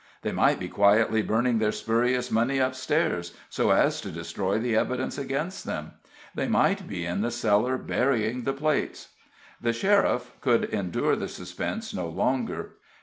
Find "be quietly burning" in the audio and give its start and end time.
0.59-1.59